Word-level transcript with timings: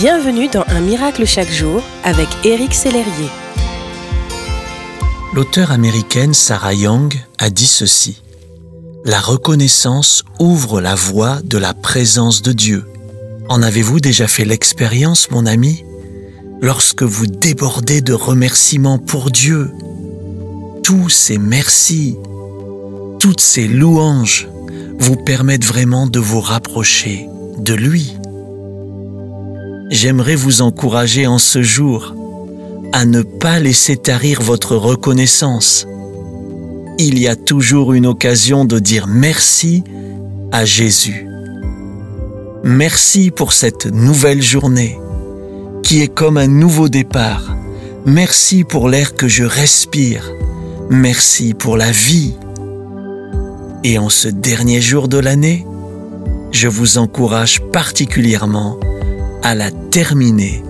Bienvenue 0.00 0.48
dans 0.48 0.64
Un 0.68 0.80
miracle 0.80 1.26
chaque 1.26 1.50
jour 1.50 1.82
avec 2.04 2.26
Éric 2.42 2.72
Sellerier. 2.72 3.28
L'auteure 5.34 5.72
américaine 5.72 6.32
Sarah 6.32 6.72
Young 6.72 7.14
a 7.36 7.50
dit 7.50 7.66
ceci. 7.66 8.22
La 9.04 9.20
reconnaissance 9.20 10.24
ouvre 10.38 10.80
la 10.80 10.94
voie 10.94 11.40
de 11.44 11.58
la 11.58 11.74
présence 11.74 12.40
de 12.40 12.52
Dieu. 12.52 12.86
En 13.50 13.62
avez-vous 13.62 14.00
déjà 14.00 14.26
fait 14.26 14.46
l'expérience, 14.46 15.30
mon 15.30 15.44
ami? 15.44 15.84
Lorsque 16.62 17.02
vous 17.02 17.26
débordez 17.26 18.00
de 18.00 18.14
remerciements 18.14 18.98
pour 18.98 19.30
Dieu, 19.30 19.70
tous 20.82 21.10
ces 21.10 21.36
merci, 21.36 22.16
toutes 23.18 23.42
ces 23.42 23.68
louanges 23.68 24.48
vous 24.98 25.16
permettent 25.16 25.66
vraiment 25.66 26.06
de 26.06 26.20
vous 26.20 26.40
rapprocher 26.40 27.28
de 27.58 27.74
lui 27.74 28.14
j'aimerais 29.90 30.36
vous 30.36 30.62
encourager 30.62 31.26
en 31.26 31.38
ce 31.38 31.62
jour 31.62 32.14
à 32.92 33.04
ne 33.04 33.22
pas 33.22 33.58
laisser 33.58 33.96
tarir 33.96 34.40
votre 34.40 34.76
reconnaissance. 34.76 35.86
Il 36.98 37.18
y 37.18 37.28
a 37.28 37.36
toujours 37.36 37.92
une 37.92 38.06
occasion 38.06 38.64
de 38.64 38.78
dire 38.78 39.06
merci 39.08 39.82
à 40.52 40.64
Jésus. 40.64 41.26
Merci 42.62 43.30
pour 43.30 43.52
cette 43.52 43.86
nouvelle 43.86 44.42
journée 44.42 44.98
qui 45.82 46.02
est 46.02 46.12
comme 46.12 46.36
un 46.36 46.46
nouveau 46.46 46.88
départ. 46.88 47.56
Merci 48.06 48.64
pour 48.64 48.88
l'air 48.88 49.14
que 49.14 49.28
je 49.28 49.44
respire. 49.44 50.30
Merci 50.88 51.54
pour 51.54 51.76
la 51.76 51.90
vie. 51.90 52.34
Et 53.82 53.98
en 53.98 54.08
ce 54.08 54.28
dernier 54.28 54.80
jour 54.80 55.08
de 55.08 55.18
l'année, 55.18 55.66
je 56.52 56.68
vous 56.68 56.98
encourage 56.98 57.60
particulièrement 57.72 58.78
à 59.42 59.54
la 59.54 59.70
terminer 59.70 60.62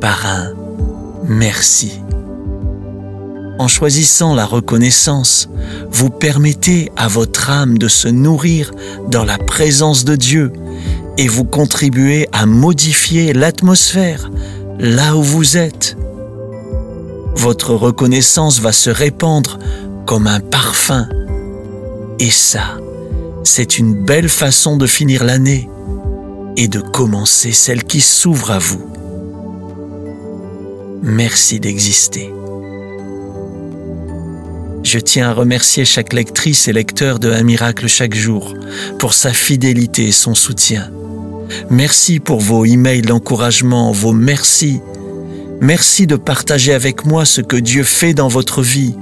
par 0.00 0.26
un 0.26 0.52
merci. 1.28 2.00
En 3.58 3.66
choisissant 3.66 4.34
la 4.34 4.46
reconnaissance, 4.46 5.48
vous 5.90 6.10
permettez 6.10 6.92
à 6.96 7.08
votre 7.08 7.50
âme 7.50 7.76
de 7.76 7.88
se 7.88 8.08
nourrir 8.08 8.70
dans 9.08 9.24
la 9.24 9.36
présence 9.36 10.04
de 10.04 10.14
Dieu 10.14 10.52
et 11.16 11.26
vous 11.26 11.44
contribuez 11.44 12.28
à 12.32 12.46
modifier 12.46 13.32
l'atmosphère 13.32 14.30
là 14.78 15.16
où 15.16 15.22
vous 15.22 15.56
êtes. 15.56 15.96
Votre 17.34 17.74
reconnaissance 17.74 18.60
va 18.60 18.72
se 18.72 18.90
répandre 18.90 19.58
comme 20.06 20.26
un 20.26 20.40
parfum. 20.40 21.08
Et 22.20 22.30
ça, 22.30 22.78
c'est 23.42 23.78
une 23.78 24.04
belle 24.04 24.28
façon 24.28 24.76
de 24.76 24.86
finir 24.86 25.24
l'année 25.24 25.68
et 26.60 26.66
de 26.66 26.80
commencer 26.80 27.52
celle 27.52 27.84
qui 27.84 28.00
s'ouvre 28.00 28.50
à 28.50 28.58
vous. 28.58 28.84
Merci 31.04 31.60
d'exister. 31.60 32.34
Je 34.82 34.98
tiens 34.98 35.30
à 35.30 35.32
remercier 35.34 35.84
chaque 35.84 36.12
lectrice 36.12 36.66
et 36.66 36.72
lecteur 36.72 37.20
de 37.20 37.30
Un 37.30 37.44
miracle 37.44 37.86
chaque 37.86 38.16
jour 38.16 38.54
pour 38.98 39.14
sa 39.14 39.32
fidélité 39.32 40.08
et 40.08 40.12
son 40.12 40.34
soutien. 40.34 40.90
Merci 41.70 42.18
pour 42.18 42.40
vos 42.40 42.64
emails 42.64 43.02
d'encouragement, 43.02 43.92
vos 43.92 44.12
merci. 44.12 44.80
Merci 45.60 46.08
de 46.08 46.16
partager 46.16 46.74
avec 46.74 47.06
moi 47.06 47.24
ce 47.24 47.40
que 47.40 47.56
Dieu 47.56 47.84
fait 47.84 48.14
dans 48.14 48.28
votre 48.28 48.62
vie 48.62 48.96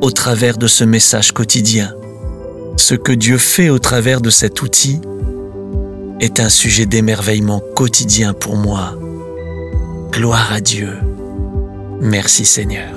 au 0.00 0.10
travers 0.10 0.56
de 0.56 0.66
ce 0.66 0.84
message 0.84 1.32
quotidien. 1.32 1.92
Ce 2.78 2.94
que 2.94 3.12
Dieu 3.12 3.36
fait 3.36 3.68
au 3.68 3.78
travers 3.78 4.22
de 4.22 4.30
cet 4.30 4.62
outil 4.62 5.02
est 6.20 6.40
un 6.40 6.48
sujet 6.48 6.86
d'émerveillement 6.86 7.60
quotidien 7.74 8.32
pour 8.32 8.56
moi. 8.56 8.94
Gloire 10.10 10.52
à 10.52 10.60
Dieu. 10.60 10.98
Merci 12.00 12.44
Seigneur. 12.44 12.94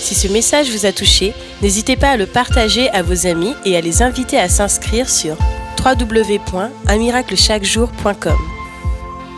Si 0.00 0.14
ce 0.14 0.28
message 0.28 0.70
vous 0.70 0.86
a 0.86 0.92
touché, 0.92 1.34
n'hésitez 1.62 1.96
pas 1.96 2.10
à 2.10 2.16
le 2.16 2.26
partager 2.26 2.88
à 2.90 3.02
vos 3.02 3.26
amis 3.26 3.54
et 3.64 3.76
à 3.76 3.80
les 3.80 4.02
inviter 4.02 4.38
à 4.38 4.48
s'inscrire 4.48 5.08
sur 5.08 5.36
www.unmiraclechaquejour.com. 5.84 8.59